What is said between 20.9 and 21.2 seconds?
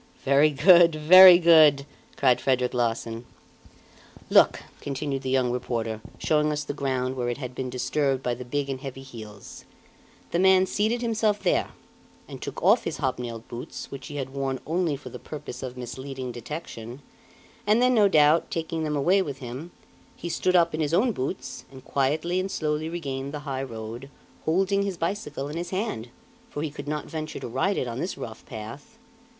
own